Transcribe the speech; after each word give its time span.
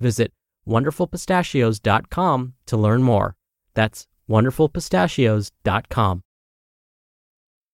Visit 0.00 0.32
wonderfulpistachios.com 0.66 2.54
to 2.66 2.76
learn 2.76 3.02
more. 3.02 3.36
That's 3.74 4.06
wonderfulpistachios.com. 4.28 6.22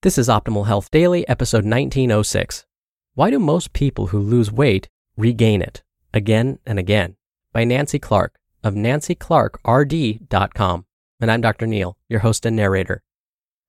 This 0.03 0.19
is 0.19 0.29
Optimal 0.29 0.67
Health 0.67 0.91
Daily, 0.91 1.27
episode 1.29 1.65
1906. 1.65 2.67
Why 3.15 3.31
do 3.31 3.39
most 3.39 3.73
people 3.73 4.09
who 4.09 4.19
lose 4.19 4.53
weight 4.53 4.89
regain 5.17 5.63
it 5.63 5.83
again 6.13 6.59
and 6.67 6.79
again? 6.79 7.17
By 7.53 7.65
Nancy 7.65 7.99
Clark 7.99 8.39
of 8.63 8.75
nancyclarkrd.com. 8.75 10.87
And 11.21 11.31
I'm 11.31 11.41
Dr. 11.41 11.67
Neal, 11.67 11.97
your 12.09 12.21
host 12.21 12.45
and 12.45 12.57
narrator. 12.57 13.03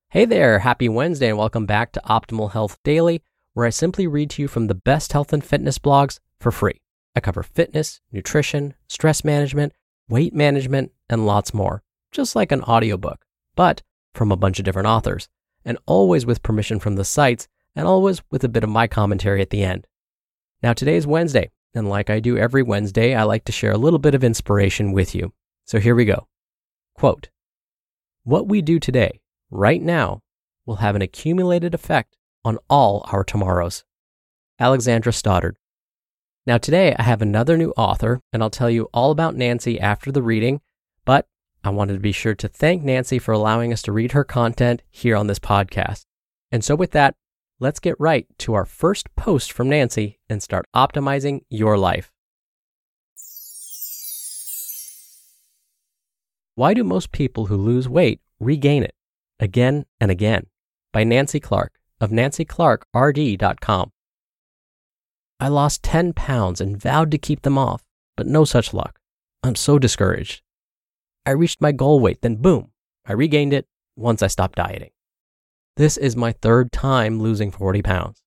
Hey 0.10 0.26
there, 0.26 0.60
happy 0.60 0.90
Wednesday, 0.90 1.30
and 1.30 1.38
welcome 1.38 1.66
back 1.66 1.92
to 1.94 2.02
Optimal 2.02 2.52
Health 2.52 2.78
Daily, 2.84 3.22
where 3.54 3.66
I 3.66 3.70
simply 3.70 4.08
read 4.08 4.30
to 4.32 4.42
you 4.42 4.48
from 4.48 4.68
the 4.68 4.76
best 4.76 5.14
health 5.14 5.32
and 5.32 5.44
fitness 5.44 5.78
blogs 5.78 6.20
for 6.40 6.52
free. 6.52 6.82
I 7.16 7.22
cover 7.22 7.44
fitness, 7.44 8.02
nutrition, 8.12 8.74
stress 8.88 9.24
management, 9.24 9.74
weight 10.10 10.34
management, 10.34 10.92
and 11.10 11.26
lots 11.26 11.54
more, 11.54 11.82
just 12.12 12.36
like 12.36 12.52
an 12.52 12.62
audiobook, 12.64 13.26
but 13.56 13.82
from 14.14 14.32
a 14.32 14.38
bunch 14.38 14.60
of 14.60 14.66
different 14.66 14.88
authors, 14.88 15.30
and 15.64 15.78
always 15.86 16.26
with 16.26 16.44
permission 16.44 16.80
from 16.80 16.96
the 16.96 17.06
sites, 17.06 17.48
and 17.76 17.88
always 17.88 18.22
with 18.32 18.44
a 18.44 18.50
bit 18.50 18.64
of 18.64 18.70
my 18.70 18.88
commentary 18.88 19.42
at 19.42 19.50
the 19.50 19.64
end. 19.64 19.88
Now, 20.62 20.74
today 20.74 20.96
is 20.96 21.08
Wednesday, 21.08 21.52
and 21.74 21.90
like 21.90 22.10
I 22.10 22.20
do 22.20 22.38
every 22.38 22.64
Wednesday, 22.64 23.16
I 23.16 23.24
like 23.24 23.46
to 23.46 23.52
share 23.52 23.72
a 23.72 23.78
little 23.78 24.00
bit 24.00 24.16
of 24.16 24.24
inspiration 24.24 24.92
with 24.92 25.14
you. 25.14 25.34
So 25.66 25.80
here 25.80 25.96
we 25.96 26.06
go. 26.06 26.28
Quote 26.96 27.30
What 28.24 28.48
we 28.48 28.62
do 28.62 28.80
today, 28.80 29.22
right 29.52 29.82
now, 29.82 30.22
will 30.66 30.78
have 30.78 30.96
an 30.96 31.02
accumulated 31.02 31.74
effect 31.74 32.16
on 32.44 32.58
all 32.70 33.06
our 33.12 33.24
tomorrows. 33.24 33.84
Alexandra 34.60 35.12
Stoddard. 35.12 35.58
Now, 36.48 36.60
today 36.60 36.96
I 37.00 37.02
have 37.02 37.24
another 37.24 37.58
new 37.58 37.74
author, 37.76 38.22
and 38.32 38.44
I'll 38.44 38.52
tell 38.52 38.70
you 38.70 38.88
all 38.94 39.10
about 39.10 39.36
Nancy 39.36 39.80
after 39.80 40.12
the 40.12 40.22
reading, 40.22 40.62
but 41.04 41.28
I 41.64 41.72
wanted 41.72 41.94
to 41.94 42.00
be 42.00 42.12
sure 42.12 42.36
to 42.36 42.48
thank 42.48 42.84
Nancy 42.84 43.18
for 43.18 43.32
allowing 43.32 43.74
us 43.74 43.82
to 43.84 43.92
read 43.92 44.12
her 44.12 44.24
content 44.24 44.84
here 44.92 45.16
on 45.16 45.26
this 45.26 45.40
podcast. 45.40 46.06
And 46.52 46.64
so, 46.64 46.76
with 46.76 46.92
that, 46.92 47.16
let's 47.60 47.80
get 47.80 48.00
right 48.00 48.28
to 48.40 48.54
our 48.54 48.66
first 48.66 49.16
post 49.16 49.52
from 49.52 49.70
Nancy 49.70 50.20
and 50.30 50.44
start 50.44 50.68
optimizing 50.76 51.42
your 51.50 51.80
life. 51.80 52.12
Why 56.54 56.76
do 56.76 56.84
most 56.84 57.12
people 57.12 57.48
who 57.48 57.58
lose 57.58 57.90
weight 57.90 58.22
regain 58.40 58.84
it 58.84 58.94
again 59.40 59.88
and 60.00 60.12
again? 60.12 60.46
By 60.94 61.04
Nancy 61.04 61.40
Clark 61.40 61.74
of 62.00 62.12
nancyclarkrd.com. 62.12 63.92
I 65.40 65.50
lost 65.50 65.84
10 65.84 66.14
pounds 66.14 66.62
and 66.62 66.82
vowed 66.82 67.12
to 67.12 67.18
keep 67.18 67.42
them 67.42 67.58
off, 67.58 67.84
but 68.16 68.28
no 68.28 68.46
such 68.46 68.74
luck. 68.74 69.00
I'm 69.44 69.56
so 69.56 69.78
discouraged. 69.78 70.42
I 71.26 71.32
reached 71.32 71.62
my 71.62 71.72
goal 71.72 72.00
weight, 72.00 72.22
then 72.22 72.38
boom, 72.38 72.72
I 73.06 73.14
regained 73.14 73.54
it 73.54 73.68
once 73.96 74.24
I 74.24 74.28
stopped 74.28 74.58
dieting. 74.58 74.92
This 75.76 75.98
is 75.98 76.16
my 76.16 76.32
third 76.32 76.72
time 76.72 77.20
losing 77.20 77.52
40 77.52 77.82
pounds. 77.82 78.24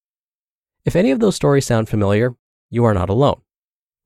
If 0.85 0.95
any 0.95 1.11
of 1.11 1.21
those 1.21 1.37
stories 1.37 1.65
sound 1.65 1.89
familiar, 1.89 2.35
you 2.71 2.85
are 2.85 2.95
not 2.95 3.09
alone. 3.09 3.41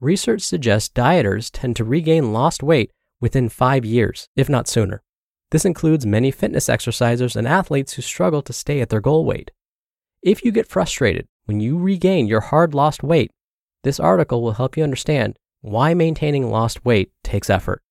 Research 0.00 0.42
suggests 0.42 0.88
dieters 0.88 1.50
tend 1.52 1.76
to 1.76 1.84
regain 1.84 2.32
lost 2.32 2.62
weight 2.62 2.92
within 3.20 3.48
five 3.48 3.84
years, 3.84 4.28
if 4.36 4.48
not 4.48 4.68
sooner. 4.68 5.02
This 5.50 5.64
includes 5.64 6.06
many 6.06 6.30
fitness 6.30 6.68
exercisers 6.68 7.36
and 7.36 7.46
athletes 7.46 7.94
who 7.94 8.02
struggle 8.02 8.42
to 8.42 8.52
stay 8.52 8.80
at 8.80 8.88
their 8.88 9.00
goal 9.00 9.24
weight. 9.24 9.50
If 10.22 10.44
you 10.44 10.52
get 10.52 10.68
frustrated 10.68 11.26
when 11.44 11.60
you 11.60 11.78
regain 11.78 12.26
your 12.26 12.40
hard 12.40 12.74
lost 12.74 13.02
weight, 13.02 13.30
this 13.82 14.00
article 14.00 14.42
will 14.42 14.52
help 14.52 14.76
you 14.76 14.84
understand 14.84 15.36
why 15.60 15.94
maintaining 15.94 16.50
lost 16.50 16.84
weight 16.84 17.10
takes 17.22 17.50
effort. 17.50 17.82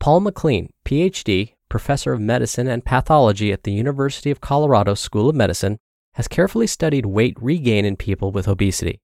Paul 0.00 0.20
MacLean, 0.20 0.70
PhD, 0.84 1.54
professor 1.68 2.12
of 2.12 2.20
medicine 2.20 2.68
and 2.68 2.84
pathology 2.84 3.52
at 3.52 3.64
the 3.64 3.72
University 3.72 4.30
of 4.30 4.40
Colorado 4.40 4.94
School 4.94 5.28
of 5.28 5.34
Medicine, 5.34 5.78
has 6.14 6.28
carefully 6.28 6.66
studied 6.66 7.06
weight 7.06 7.36
regain 7.40 7.84
in 7.84 7.96
people 7.96 8.32
with 8.32 8.48
obesity. 8.48 9.00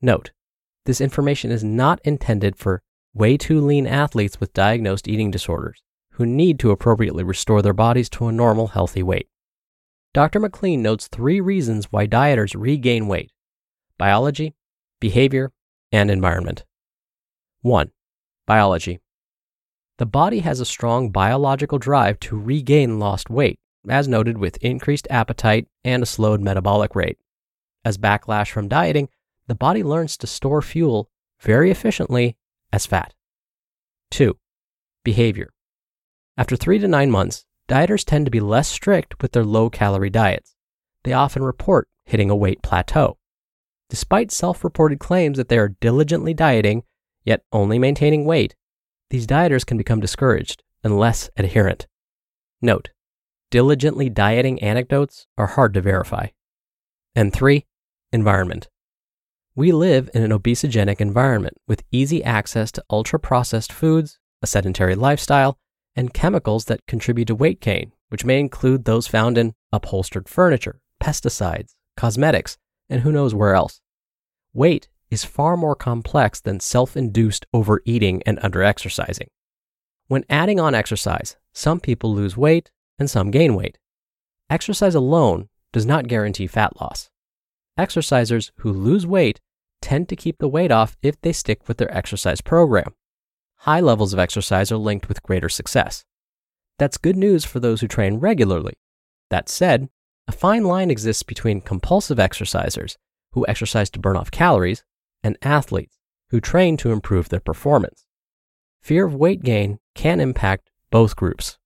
Note, 0.00 0.32
this 0.84 1.00
information 1.00 1.50
is 1.50 1.62
not 1.62 2.00
intended 2.04 2.56
for 2.56 2.82
way 3.14 3.36
too 3.36 3.60
lean 3.60 3.86
athletes 3.86 4.40
with 4.40 4.52
diagnosed 4.52 5.06
eating 5.06 5.30
disorders 5.30 5.82
who 6.12 6.26
need 6.26 6.58
to 6.58 6.70
appropriately 6.70 7.24
restore 7.24 7.62
their 7.62 7.72
bodies 7.72 8.08
to 8.10 8.26
a 8.26 8.32
normal, 8.32 8.68
healthy 8.68 9.02
weight. 9.02 9.28
Dr. 10.14 10.40
MacLean 10.40 10.82
notes 10.82 11.08
three 11.08 11.40
reasons 11.40 11.86
why 11.90 12.06
dieters 12.06 12.54
regain 12.54 13.06
weight 13.08 13.30
biology, 13.96 14.54
behavior, 15.00 15.52
and 15.90 16.10
environment. 16.10 16.64
1. 17.62 17.90
Biology. 18.46 19.00
The 19.96 20.04
body 20.04 20.40
has 20.40 20.60
a 20.60 20.66
strong 20.66 21.10
biological 21.10 21.78
drive 21.78 22.20
to 22.20 22.38
regain 22.38 22.98
lost 22.98 23.30
weight, 23.30 23.58
as 23.88 24.06
noted 24.06 24.36
with 24.36 24.56
increased 24.58 25.06
appetite 25.08 25.68
and 25.82 26.02
a 26.02 26.06
slowed 26.06 26.42
metabolic 26.42 26.94
rate. 26.94 27.18
As 27.82 27.96
backlash 27.96 28.50
from 28.50 28.68
dieting, 28.68 29.08
the 29.46 29.54
body 29.54 29.82
learns 29.82 30.18
to 30.18 30.26
store 30.26 30.60
fuel 30.60 31.08
very 31.40 31.70
efficiently 31.70 32.36
as 32.70 32.84
fat. 32.84 33.14
2. 34.10 34.36
Behavior. 35.04 35.54
After 36.36 36.56
three 36.56 36.78
to 36.80 36.88
nine 36.88 37.10
months, 37.10 37.46
dieters 37.68 38.04
tend 38.04 38.26
to 38.26 38.30
be 38.30 38.40
less 38.40 38.68
strict 38.68 39.20
with 39.22 39.32
their 39.32 39.44
low 39.44 39.70
calorie 39.70 40.10
diets. 40.10 40.54
They 41.04 41.12
often 41.12 41.42
report 41.42 41.88
hitting 42.04 42.30
a 42.30 42.36
weight 42.36 42.62
plateau. 42.62 43.18
Despite 43.90 44.30
self 44.30 44.64
reported 44.64 44.98
claims 44.98 45.36
that 45.36 45.48
they 45.48 45.58
are 45.58 45.76
diligently 45.80 46.34
dieting, 46.34 46.84
yet 47.24 47.44
only 47.52 47.78
maintaining 47.78 48.24
weight, 48.24 48.54
these 49.10 49.26
dieters 49.26 49.66
can 49.66 49.76
become 49.76 50.00
discouraged 50.00 50.62
and 50.82 50.98
less 50.98 51.30
adherent. 51.36 51.86
Note, 52.60 52.90
diligently 53.50 54.08
dieting 54.08 54.62
anecdotes 54.62 55.26
are 55.36 55.48
hard 55.48 55.74
to 55.74 55.80
verify. 55.80 56.28
And 57.14 57.32
three, 57.32 57.66
environment. 58.12 58.68
We 59.54 59.70
live 59.70 60.08
in 60.14 60.22
an 60.22 60.30
obesogenic 60.30 61.00
environment 61.00 61.58
with 61.68 61.84
easy 61.90 62.24
access 62.24 62.72
to 62.72 62.84
ultra 62.88 63.18
processed 63.18 63.70
foods, 63.70 64.18
a 64.40 64.46
sedentary 64.46 64.94
lifestyle, 64.94 65.58
and 65.94 66.14
chemicals 66.14 66.66
that 66.66 66.86
contribute 66.86 67.26
to 67.26 67.34
weight 67.34 67.60
gain, 67.60 67.92
which 68.08 68.24
may 68.24 68.40
include 68.40 68.84
those 68.84 69.06
found 69.06 69.38
in 69.38 69.54
upholstered 69.72 70.28
furniture, 70.28 70.80
pesticides, 71.02 71.74
cosmetics, 71.96 72.58
and 72.88 73.02
who 73.02 73.12
knows 73.12 73.34
where 73.34 73.54
else. 73.54 73.80
Weight 74.52 74.88
is 75.10 75.24
far 75.24 75.56
more 75.56 75.76
complex 75.76 76.40
than 76.40 76.60
self 76.60 76.96
induced 76.96 77.46
overeating 77.52 78.22
and 78.24 78.38
underexercising. 78.38 79.28
When 80.08 80.24
adding 80.28 80.58
on 80.58 80.74
exercise, 80.74 81.36
some 81.52 81.80
people 81.80 82.14
lose 82.14 82.36
weight 82.36 82.70
and 82.98 83.10
some 83.10 83.30
gain 83.30 83.54
weight. 83.54 83.78
Exercise 84.50 84.94
alone 84.94 85.48
does 85.72 85.86
not 85.86 86.06
guarantee 86.06 86.46
fat 86.46 86.80
loss. 86.80 87.10
Exercisers 87.78 88.50
who 88.58 88.72
lose 88.72 89.06
weight 89.06 89.40
tend 89.80 90.08
to 90.08 90.16
keep 90.16 90.38
the 90.38 90.48
weight 90.48 90.70
off 90.70 90.96
if 91.02 91.20
they 91.20 91.32
stick 91.32 91.66
with 91.66 91.78
their 91.78 91.94
exercise 91.94 92.40
program. 92.40 92.94
High 93.62 93.78
levels 93.78 94.12
of 94.12 94.18
exercise 94.18 94.72
are 94.72 94.76
linked 94.76 95.06
with 95.08 95.22
greater 95.22 95.48
success. 95.48 96.04
That's 96.80 96.98
good 96.98 97.16
news 97.16 97.44
for 97.44 97.60
those 97.60 97.80
who 97.80 97.86
train 97.86 98.16
regularly. 98.16 98.74
That 99.30 99.48
said, 99.48 99.88
a 100.26 100.32
fine 100.32 100.64
line 100.64 100.90
exists 100.90 101.22
between 101.22 101.60
compulsive 101.60 102.18
exercisers 102.18 102.96
who 103.34 103.46
exercise 103.46 103.88
to 103.90 104.00
burn 104.00 104.16
off 104.16 104.32
calories 104.32 104.82
and 105.22 105.38
athletes 105.42 106.00
who 106.30 106.40
train 106.40 106.76
to 106.78 106.90
improve 106.90 107.28
their 107.28 107.38
performance. 107.38 108.04
Fear 108.80 109.06
of 109.06 109.14
weight 109.14 109.44
gain 109.44 109.78
can 109.94 110.18
impact 110.18 110.72
both 110.90 111.14
groups. 111.14 111.58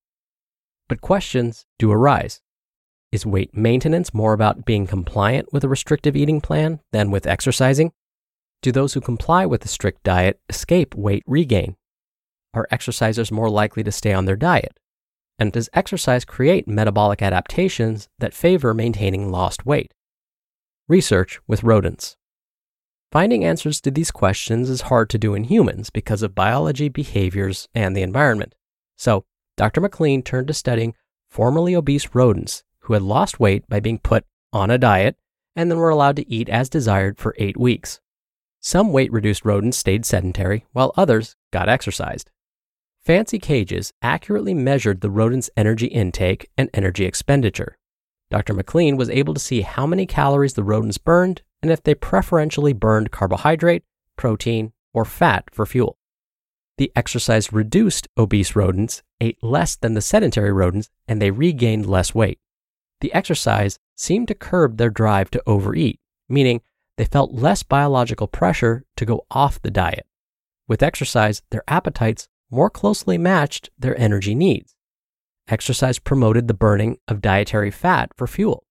But 0.90 1.00
questions 1.00 1.64
do 1.78 1.90
arise. 1.90 2.42
Is 3.10 3.24
weight 3.24 3.56
maintenance 3.56 4.12
more 4.12 4.34
about 4.34 4.66
being 4.66 4.86
compliant 4.86 5.50
with 5.50 5.64
a 5.64 5.68
restrictive 5.68 6.14
eating 6.14 6.42
plan 6.42 6.80
than 6.92 7.10
with 7.10 7.26
exercising? 7.26 7.92
Do 8.60 8.70
those 8.70 8.92
who 8.92 9.00
comply 9.00 9.46
with 9.46 9.64
a 9.64 9.68
strict 9.68 10.02
diet 10.02 10.40
escape 10.50 10.94
weight 10.94 11.22
regain? 11.26 11.74
Are 12.56 12.66
exercisers 12.72 13.30
more 13.30 13.50
likely 13.50 13.84
to 13.84 13.92
stay 13.92 14.14
on 14.14 14.24
their 14.24 14.34
diet? 14.34 14.80
And 15.38 15.52
does 15.52 15.68
exercise 15.74 16.24
create 16.24 16.66
metabolic 16.66 17.20
adaptations 17.20 18.08
that 18.18 18.32
favor 18.32 18.72
maintaining 18.72 19.30
lost 19.30 19.66
weight? 19.66 19.92
Research 20.88 21.38
with 21.46 21.62
rodents. 21.62 22.16
Finding 23.12 23.44
answers 23.44 23.78
to 23.82 23.90
these 23.90 24.10
questions 24.10 24.70
is 24.70 24.82
hard 24.82 25.10
to 25.10 25.18
do 25.18 25.34
in 25.34 25.44
humans 25.44 25.90
because 25.90 26.22
of 26.22 26.34
biology, 26.34 26.88
behaviors, 26.88 27.68
and 27.74 27.94
the 27.94 28.00
environment. 28.00 28.54
So, 28.96 29.26
Dr. 29.58 29.82
MacLean 29.82 30.22
turned 30.22 30.48
to 30.48 30.54
studying 30.54 30.94
formerly 31.28 31.76
obese 31.76 32.14
rodents 32.14 32.64
who 32.80 32.94
had 32.94 33.02
lost 33.02 33.38
weight 33.38 33.68
by 33.68 33.80
being 33.80 33.98
put 33.98 34.24
on 34.54 34.70
a 34.70 34.78
diet 34.78 35.16
and 35.54 35.70
then 35.70 35.76
were 35.76 35.90
allowed 35.90 36.16
to 36.16 36.32
eat 36.32 36.48
as 36.48 36.70
desired 36.70 37.18
for 37.18 37.34
eight 37.36 37.58
weeks. 37.58 38.00
Some 38.60 38.92
weight 38.92 39.12
reduced 39.12 39.44
rodents 39.44 39.76
stayed 39.76 40.06
sedentary, 40.06 40.64
while 40.72 40.94
others 40.96 41.36
got 41.52 41.68
exercised. 41.68 42.30
Fancy 43.06 43.38
cages 43.38 43.92
accurately 44.02 44.52
measured 44.52 45.00
the 45.00 45.10
rodent's 45.10 45.48
energy 45.56 45.86
intake 45.86 46.50
and 46.58 46.68
energy 46.74 47.04
expenditure. 47.04 47.78
Dr. 48.32 48.52
MacLean 48.52 48.96
was 48.96 49.08
able 49.08 49.32
to 49.32 49.38
see 49.38 49.60
how 49.60 49.86
many 49.86 50.06
calories 50.06 50.54
the 50.54 50.64
rodents 50.64 50.98
burned 50.98 51.42
and 51.62 51.70
if 51.70 51.80
they 51.84 51.94
preferentially 51.94 52.72
burned 52.72 53.12
carbohydrate, 53.12 53.84
protein, 54.16 54.72
or 54.92 55.04
fat 55.04 55.44
for 55.52 55.64
fuel. 55.64 55.96
The 56.78 56.90
exercise 56.96 57.52
reduced 57.52 58.08
obese 58.18 58.56
rodents 58.56 59.04
ate 59.20 59.40
less 59.40 59.76
than 59.76 59.94
the 59.94 60.00
sedentary 60.00 60.52
rodents 60.52 60.90
and 61.06 61.22
they 61.22 61.30
regained 61.30 61.86
less 61.86 62.12
weight. 62.12 62.40
The 63.02 63.14
exercise 63.14 63.78
seemed 63.94 64.26
to 64.28 64.34
curb 64.34 64.78
their 64.78 64.90
drive 64.90 65.30
to 65.30 65.42
overeat, 65.46 66.00
meaning 66.28 66.60
they 66.96 67.04
felt 67.04 67.30
less 67.30 67.62
biological 67.62 68.26
pressure 68.26 68.84
to 68.96 69.04
go 69.04 69.26
off 69.30 69.62
the 69.62 69.70
diet. 69.70 70.06
With 70.66 70.82
exercise, 70.82 71.42
their 71.50 71.62
appetites 71.68 72.26
more 72.50 72.70
closely 72.70 73.18
matched 73.18 73.70
their 73.78 73.98
energy 73.98 74.34
needs. 74.34 74.74
Exercise 75.48 75.98
promoted 75.98 76.48
the 76.48 76.54
burning 76.54 76.98
of 77.06 77.20
dietary 77.20 77.70
fat 77.70 78.10
for 78.16 78.26
fuel. 78.26 78.64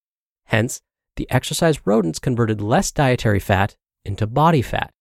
Hence, 0.46 0.82
the 1.16 1.30
exercise 1.30 1.86
rodents 1.86 2.20
converted 2.20 2.62
less 2.62 2.92
dietary 2.92 3.40
fat 3.40 3.76
into 4.04 4.28
body 4.28 4.62
fat. 4.62 4.92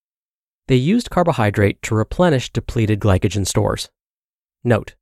They 0.67 0.75
used 0.75 1.09
carbohydrate 1.09 1.81
to 1.83 1.95
replenish 1.95 2.51
depleted 2.51 2.99
glycogen 2.99 3.45
stores. 3.45 3.89
Note, 4.63 4.95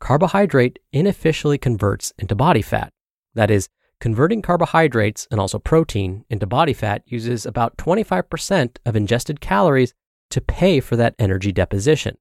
carbohydrate 0.00 0.78
inefficiently 0.92 1.58
converts 1.58 2.12
into 2.18 2.34
body 2.34 2.62
fat. 2.62 2.92
That 3.34 3.50
is, 3.50 3.68
converting 4.00 4.40
carbohydrates 4.40 5.28
and 5.30 5.38
also 5.38 5.58
protein 5.58 6.24
into 6.30 6.46
body 6.46 6.72
fat 6.72 7.02
uses 7.06 7.44
about 7.44 7.76
25% 7.76 8.78
of 8.86 8.96
ingested 8.96 9.40
calories 9.40 9.92
to 10.30 10.40
pay 10.40 10.80
for 10.80 10.96
that 10.96 11.14
energy 11.18 11.52
deposition. 11.52 12.16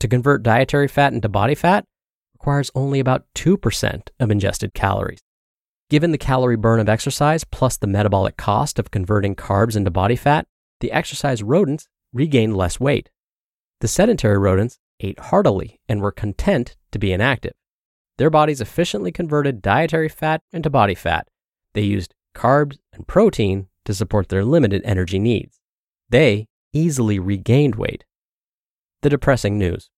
To 0.00 0.08
convert 0.08 0.42
dietary 0.42 0.88
fat 0.88 1.12
into 1.12 1.28
body 1.28 1.54
fat 1.54 1.84
requires 2.34 2.70
only 2.74 3.00
about 3.00 3.26
2% 3.34 4.08
of 4.20 4.30
ingested 4.30 4.74
calories. 4.74 5.18
Given 5.90 6.12
the 6.12 6.18
calorie 6.18 6.56
burn 6.56 6.80
of 6.80 6.88
exercise 6.88 7.44
plus 7.44 7.76
the 7.76 7.86
metabolic 7.86 8.36
cost 8.36 8.78
of 8.78 8.90
converting 8.90 9.34
carbs 9.34 9.74
into 9.74 9.90
body 9.90 10.16
fat, 10.16 10.46
the 10.80 10.92
exercise 10.92 11.42
rodents 11.42 11.88
regained 12.12 12.56
less 12.56 12.78
weight. 12.78 13.10
The 13.80 13.88
sedentary 13.88 14.38
rodents 14.38 14.78
ate 15.00 15.18
heartily 15.18 15.80
and 15.88 16.00
were 16.00 16.12
content 16.12 16.76
to 16.92 16.98
be 16.98 17.12
inactive. 17.12 17.54
Their 18.18 18.30
bodies 18.30 18.60
efficiently 18.60 19.12
converted 19.12 19.62
dietary 19.62 20.08
fat 20.08 20.42
into 20.52 20.70
body 20.70 20.94
fat. 20.94 21.28
They 21.74 21.82
used 21.82 22.14
carbs 22.36 22.78
and 22.92 23.06
protein 23.06 23.68
to 23.84 23.94
support 23.94 24.28
their 24.28 24.44
limited 24.44 24.82
energy 24.84 25.18
needs. 25.18 25.60
They 26.08 26.46
easily 26.72 27.18
regained 27.18 27.76
weight. 27.76 28.04
The 29.02 29.10
depressing 29.10 29.58
news. 29.58 29.90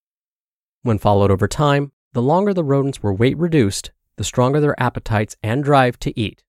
When 0.82 0.98
followed 0.98 1.30
over 1.30 1.48
time, 1.48 1.92
the 2.12 2.20
longer 2.20 2.52
the 2.52 2.64
rodents 2.64 3.02
were 3.02 3.14
weight 3.14 3.38
reduced, 3.38 3.92
the 4.16 4.24
stronger 4.24 4.60
their 4.60 4.78
appetites 4.78 5.36
and 5.42 5.64
drive 5.64 5.98
to 6.00 6.18
eat. 6.20 6.44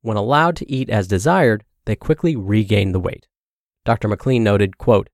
When 0.00 0.16
allowed 0.16 0.56
to 0.56 0.70
eat 0.70 0.90
as 0.90 1.06
desired, 1.06 1.62
they 1.84 1.94
quickly 1.94 2.34
regained 2.34 2.92
the 2.92 3.00
weight. 3.00 3.28
Dr. 3.84 4.08
MacLean 4.08 4.42
noted, 4.42 4.78
quote, 4.78 5.10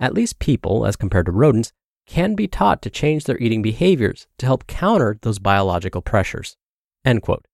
At 0.00 0.14
least 0.14 0.40
people, 0.40 0.84
as 0.84 0.96
compared 0.96 1.26
to 1.26 1.32
rodents, 1.32 1.72
can 2.06 2.34
be 2.34 2.48
taught 2.48 2.82
to 2.82 2.90
change 2.90 3.24
their 3.24 3.38
eating 3.38 3.62
behaviors 3.62 4.26
to 4.38 4.46
help 4.46 4.66
counter 4.66 5.18
those 5.22 5.38
biological 5.38 6.02
pressures. 6.02 6.56
End 7.04 7.22
quote. 7.22 7.46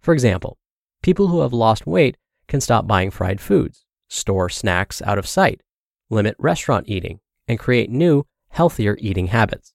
For 0.00 0.12
example, 0.12 0.58
people 1.02 1.28
who 1.28 1.42
have 1.42 1.52
lost 1.52 1.86
weight 1.86 2.16
can 2.48 2.60
stop 2.60 2.88
buying 2.88 3.12
fried 3.12 3.40
foods, 3.40 3.84
store 4.08 4.48
snacks 4.48 5.00
out 5.02 5.18
of 5.18 5.26
sight, 5.28 5.62
limit 6.10 6.34
restaurant 6.40 6.88
eating, 6.88 7.20
and 7.46 7.58
create 7.58 7.90
new, 7.90 8.24
healthier 8.50 8.96
eating 9.00 9.28
habits. 9.28 9.72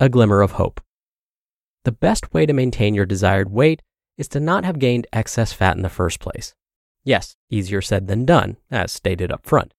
A 0.00 0.08
glimmer 0.08 0.40
of 0.40 0.52
hope. 0.52 0.80
The 1.84 1.92
best 1.92 2.32
way 2.32 2.46
to 2.46 2.52
maintain 2.52 2.94
your 2.94 3.06
desired 3.06 3.50
weight 3.50 3.82
is 4.16 4.28
to 4.28 4.40
not 4.40 4.64
have 4.64 4.78
gained 4.78 5.06
excess 5.12 5.52
fat 5.52 5.76
in 5.76 5.82
the 5.82 5.88
first 5.88 6.20
place. 6.20 6.54
Yes, 7.04 7.36
easier 7.50 7.80
said 7.80 8.06
than 8.06 8.24
done, 8.24 8.56
as 8.70 8.92
stated 8.92 9.32
up 9.32 9.44
front. 9.44 9.74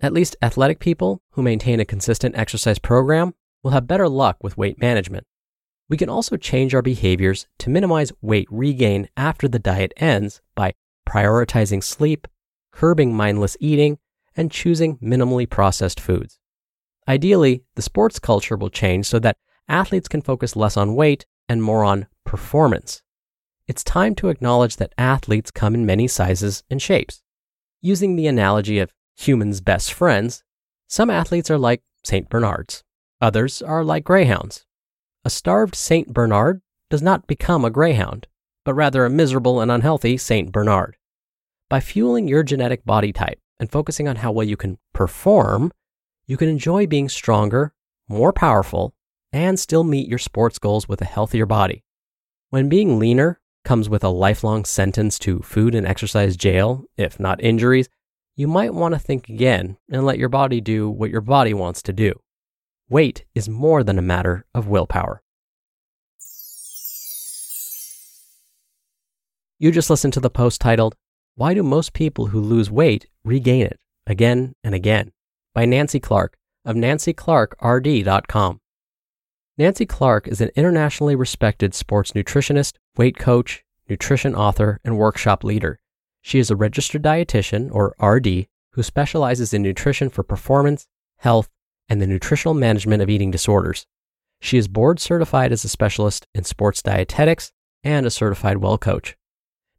At 0.00 0.12
least 0.12 0.36
athletic 0.42 0.80
people 0.80 1.22
who 1.32 1.42
maintain 1.42 1.80
a 1.80 1.84
consistent 1.84 2.36
exercise 2.36 2.78
program 2.78 3.34
will 3.62 3.70
have 3.70 3.86
better 3.86 4.08
luck 4.08 4.36
with 4.42 4.58
weight 4.58 4.80
management. 4.80 5.24
We 5.88 5.96
can 5.96 6.08
also 6.08 6.36
change 6.36 6.74
our 6.74 6.82
behaviors 6.82 7.46
to 7.58 7.70
minimize 7.70 8.12
weight 8.20 8.48
regain 8.50 9.08
after 9.16 9.46
the 9.46 9.60
diet 9.60 9.92
ends 9.96 10.42
by 10.56 10.74
prioritizing 11.08 11.82
sleep, 11.82 12.26
curbing 12.72 13.14
mindless 13.14 13.56
eating, 13.60 13.98
and 14.36 14.50
choosing 14.50 14.98
minimally 14.98 15.48
processed 15.48 15.98
foods. 15.98 16.38
Ideally, 17.08 17.62
the 17.74 17.82
sports 17.82 18.18
culture 18.18 18.56
will 18.56 18.70
change 18.70 19.06
so 19.06 19.18
that 19.20 19.38
athletes 19.68 20.08
can 20.08 20.22
focus 20.22 20.56
less 20.56 20.76
on 20.76 20.94
weight 20.94 21.24
and 21.48 21.62
more 21.62 21.84
on 21.84 22.06
performance. 22.24 23.02
It's 23.68 23.82
time 23.82 24.14
to 24.16 24.28
acknowledge 24.28 24.76
that 24.76 24.94
athletes 24.98 25.50
come 25.50 25.74
in 25.74 25.86
many 25.86 26.06
sizes 26.06 26.62
and 26.70 26.80
shapes. 26.80 27.22
Using 27.80 28.16
the 28.16 28.26
analogy 28.26 28.78
of 28.78 28.92
humans' 29.16 29.60
best 29.60 29.92
friends, 29.92 30.44
some 30.88 31.10
athletes 31.10 31.50
are 31.50 31.58
like 31.58 31.82
St. 32.04 32.28
Bernards, 32.28 32.84
others 33.20 33.62
are 33.62 33.82
like 33.82 34.04
greyhounds. 34.04 34.64
A 35.24 35.30
starved 35.30 35.74
St. 35.74 36.12
Bernard 36.12 36.62
does 36.90 37.02
not 37.02 37.26
become 37.26 37.64
a 37.64 37.70
greyhound, 37.70 38.28
but 38.64 38.74
rather 38.74 39.04
a 39.04 39.10
miserable 39.10 39.60
and 39.60 39.70
unhealthy 39.70 40.16
St. 40.16 40.52
Bernard. 40.52 40.96
By 41.68 41.80
fueling 41.80 42.28
your 42.28 42.44
genetic 42.44 42.84
body 42.84 43.12
type 43.12 43.40
and 43.58 43.70
focusing 43.70 44.08
on 44.08 44.16
how 44.16 44.32
well 44.32 44.46
you 44.46 44.56
can 44.56 44.78
perform, 44.92 45.72
you 46.26 46.36
can 46.36 46.48
enjoy 46.48 46.86
being 46.86 47.08
stronger, 47.08 47.72
more 48.08 48.32
powerful, 48.32 48.94
and 49.32 49.58
still 49.58 49.84
meet 49.84 50.08
your 50.08 50.18
sports 50.18 50.58
goals 50.58 50.88
with 50.88 51.00
a 51.00 51.06
healthier 51.06 51.46
body. 51.46 51.84
When 52.50 52.68
being 52.68 52.98
leaner 52.98 53.40
comes 53.64 53.88
with 53.88 54.04
a 54.04 54.08
lifelong 54.08 54.64
sentence 54.64 55.18
to 55.20 55.40
food 55.40 55.74
and 55.74 55.86
exercise 55.86 56.36
jail, 56.36 56.84
if 56.96 57.18
not 57.18 57.42
injuries, 57.42 57.88
you 58.36 58.46
might 58.46 58.74
want 58.74 58.94
to 58.94 58.98
think 58.98 59.28
again 59.28 59.76
and 59.90 60.04
let 60.04 60.18
your 60.18 60.28
body 60.28 60.60
do 60.60 60.88
what 60.88 61.10
your 61.10 61.20
body 61.20 61.54
wants 61.54 61.82
to 61.82 61.92
do. 61.92 62.12
Weight 62.88 63.24
is 63.34 63.48
more 63.48 63.82
than 63.82 63.98
a 63.98 64.02
matter 64.02 64.44
of 64.54 64.68
willpower. 64.68 65.22
You 69.58 69.72
just 69.72 69.88
listened 69.88 70.12
to 70.12 70.20
the 70.20 70.30
post 70.30 70.60
titled, 70.60 70.94
Why 71.38 71.52
Do 71.52 71.62
Most 71.62 71.92
People 71.92 72.28
Who 72.28 72.40
Lose 72.40 72.70
Weight 72.70 73.08
Regain 73.22 73.66
It 73.66 73.78
Again 74.06 74.54
and 74.64 74.74
Again? 74.74 75.12
by 75.52 75.66
Nancy 75.66 76.00
Clark 76.00 76.38
of 76.64 76.76
nancyclarkrd.com. 76.76 78.60
Nancy 79.58 79.84
Clark 79.84 80.28
is 80.28 80.40
an 80.40 80.48
internationally 80.56 81.14
respected 81.14 81.74
sports 81.74 82.12
nutritionist, 82.12 82.76
weight 82.96 83.18
coach, 83.18 83.62
nutrition 83.86 84.34
author, 84.34 84.80
and 84.82 84.96
workshop 84.96 85.44
leader. 85.44 85.78
She 86.22 86.38
is 86.38 86.50
a 86.50 86.56
registered 86.56 87.02
dietitian, 87.02 87.68
or 87.70 87.94
RD, 88.00 88.46
who 88.72 88.82
specializes 88.82 89.52
in 89.52 89.60
nutrition 89.60 90.08
for 90.08 90.22
performance, 90.22 90.86
health, 91.18 91.50
and 91.86 92.00
the 92.00 92.06
nutritional 92.06 92.54
management 92.54 93.02
of 93.02 93.10
eating 93.10 93.30
disorders. 93.30 93.84
She 94.40 94.56
is 94.56 94.68
board 94.68 95.00
certified 95.00 95.52
as 95.52 95.66
a 95.66 95.68
specialist 95.68 96.26
in 96.34 96.44
sports 96.44 96.80
dietetics 96.80 97.52
and 97.84 98.06
a 98.06 98.10
certified 98.10 98.56
well 98.56 98.78
coach. 98.78 99.18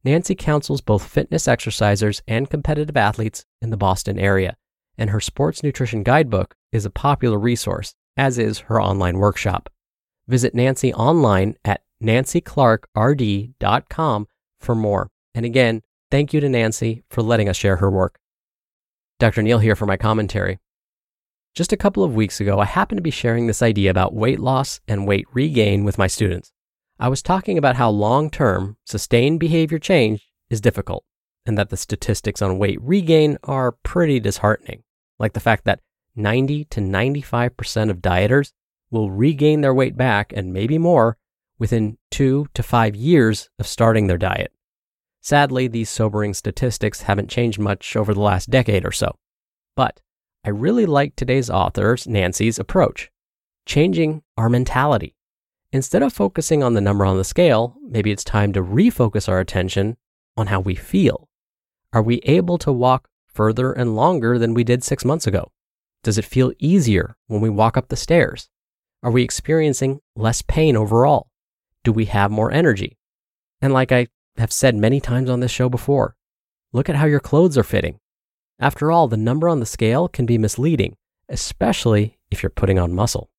Nancy 0.08 0.34
counsels 0.36 0.80
both 0.80 1.06
fitness 1.06 1.48
exercisers 1.48 2.22
and 2.30 2.50
competitive 2.50 2.96
athletes 2.96 3.44
in 3.62 3.72
the 3.72 3.78
Boston 3.78 4.18
area, 4.18 4.56
and 4.98 5.10
her 5.10 5.20
sports 5.20 5.64
nutrition 5.64 6.02
guidebook 6.02 6.56
is 6.72 6.86
a 6.86 6.90
popular 6.90 7.38
resource, 7.38 7.94
as 8.16 8.38
is 8.38 8.60
her 8.60 8.82
online 8.82 9.18
workshop. 9.18 9.70
Visit 10.26 10.56
Nancy 10.56 10.94
online 10.94 11.56
at 11.66 11.82
nancyclarkrd.com 12.02 14.28
for 14.62 14.76
more. 14.76 15.10
And 15.36 15.46
again, 15.46 15.82
thank 16.10 16.32
you 16.32 16.40
to 16.40 16.48
Nancy 16.48 17.04
for 17.10 17.22
letting 17.22 17.50
us 17.50 17.58
share 17.58 17.76
her 17.76 17.92
work. 17.92 18.18
Dr. 19.20 19.42
Neal 19.42 19.60
here 19.60 19.76
for 19.76 19.88
my 19.88 19.98
commentary. 19.98 20.60
Just 21.54 21.74
a 21.74 21.78
couple 21.78 22.06
of 22.06 22.16
weeks 22.16 22.40
ago, 22.40 22.62
I 22.62 22.66
happened 22.66 23.00
to 23.00 23.04
be 23.04 23.12
sharing 23.12 23.48
this 23.48 23.62
idea 23.62 23.92
about 23.92 24.14
weight 24.14 24.40
loss 24.40 24.80
and 24.88 25.06
weight 25.06 25.26
regain 25.34 25.84
with 25.84 25.98
my 25.98 26.08
students. 26.08 26.54
I 27.00 27.10
was 27.10 27.22
talking 27.22 27.58
about 27.58 27.76
how 27.76 27.90
long 27.90 28.30
term, 28.30 28.78
sustained 28.86 29.40
behavior 29.40 29.78
change 29.78 30.28
is 30.50 30.62
difficult, 30.62 31.04
and 31.46 31.58
that 31.58 31.70
the 31.70 31.78
statistics 31.78 32.42
on 32.42 32.58
weight 32.58 32.82
regain 32.82 33.38
are 33.44 33.72
pretty 33.72 34.20
disheartening, 34.20 34.84
like 35.20 35.34
the 35.34 35.40
fact 35.40 35.66
that 35.66 35.82
90 36.16 36.66
to 36.66 36.82
95% 36.82 37.92
of 37.92 37.98
dieters 37.98 38.52
will 38.90 39.12
regain 39.12 39.62
their 39.62 39.74
weight 39.74 39.96
back 39.96 40.34
and 40.36 40.54
maybe 40.54 40.78
more 40.78 41.18
within 41.60 41.98
two 42.10 42.48
to 42.54 42.64
five 42.64 42.96
years 42.96 43.50
of 43.60 43.68
starting 43.68 44.08
their 44.08 44.18
diet. 44.18 44.52
Sadly, 45.22 45.68
these 45.68 45.90
sobering 45.90 46.34
statistics 46.34 47.02
haven't 47.04 47.30
changed 47.30 47.60
much 47.60 47.96
over 47.96 48.14
the 48.14 48.22
last 48.22 48.50
decade 48.50 48.86
or 48.86 48.92
so. 48.92 49.18
But 49.76 50.00
I 50.44 50.50
really 50.50 50.86
like 50.86 51.16
today's 51.16 51.50
author's, 51.50 52.08
Nancy's, 52.08 52.58
approach 52.58 53.12
changing 53.68 54.24
our 54.38 54.50
mentality. 54.50 55.17
Instead 55.74 56.02
of 56.02 56.14
focusing 56.14 56.64
on 56.64 56.74
the 56.74 56.82
number 56.82 57.06
on 57.06 57.18
the 57.18 57.24
scale, 57.26 57.76
maybe 57.84 58.12
it's 58.12 58.24
time 58.24 58.54
to 58.54 58.64
refocus 58.64 59.28
our 59.28 59.40
attention 59.40 59.98
on 60.38 60.48
how 60.48 60.62
we 60.62 60.76
feel. 60.76 61.28
Are 61.92 62.02
we 62.02 62.18
able 62.20 62.58
to 62.60 62.72
walk 62.72 63.10
further 63.26 63.74
and 63.74 63.96
longer 63.96 64.40
than 64.40 64.54
we 64.54 64.64
did 64.64 64.84
six 64.84 65.04
months 65.04 65.28
ago? 65.28 65.52
Does 66.04 66.18
it 66.18 66.26
feel 66.26 66.54
easier 66.58 67.18
when 67.28 67.42
we 67.42 67.50
walk 67.50 67.76
up 67.76 67.90
the 67.90 67.98
stairs? 67.98 68.50
Are 69.04 69.12
we 69.12 69.24
experiencing 69.24 70.00
less 70.16 70.42
pain 70.42 70.78
overall? 70.78 71.28
Do 71.84 71.92
we 71.92 72.06
have 72.06 72.32
more 72.32 72.52
energy? 72.52 72.98
And 73.62 73.74
like 73.74 73.92
I 73.92 74.08
have 74.38 74.54
said 74.54 74.76
many 74.76 75.02
times 75.02 75.30
on 75.30 75.42
this 75.42 75.52
show 75.52 75.68
before, 75.68 76.16
look 76.72 76.88
at 76.88 76.96
how 76.96 77.08
your 77.08 77.20
clothes 77.20 77.58
are 77.58 77.64
fitting. 77.64 78.00
After 78.60 78.92
all, 78.92 79.08
the 79.08 79.18
number 79.18 79.50
on 79.50 79.60
the 79.60 79.66
scale 79.66 80.08
can 80.08 80.26
be 80.26 80.38
misleading, 80.38 80.96
especially 81.28 82.18
if 82.32 82.42
you're 82.42 82.50
putting 82.50 82.80
on 82.80 82.94
muscle. 82.94 83.30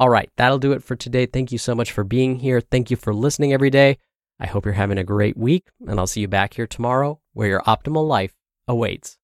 All 0.00 0.08
right, 0.08 0.30
that'll 0.38 0.58
do 0.58 0.72
it 0.72 0.82
for 0.82 0.96
today. 0.96 1.26
Thank 1.26 1.52
you 1.52 1.58
so 1.58 1.74
much 1.74 1.92
for 1.92 2.04
being 2.04 2.36
here. 2.36 2.62
Thank 2.62 2.90
you 2.90 2.96
for 2.96 3.12
listening 3.12 3.52
every 3.52 3.68
day. 3.68 3.98
I 4.40 4.46
hope 4.46 4.64
you're 4.64 4.72
having 4.72 4.96
a 4.96 5.04
great 5.04 5.36
week, 5.36 5.68
and 5.86 6.00
I'll 6.00 6.06
see 6.06 6.22
you 6.22 6.28
back 6.28 6.54
here 6.54 6.66
tomorrow 6.66 7.20
where 7.34 7.48
your 7.48 7.60
optimal 7.64 8.08
life 8.08 8.32
awaits. 8.66 9.18